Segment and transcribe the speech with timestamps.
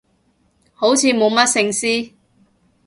[0.73, 2.13] 好似冇乜聖詩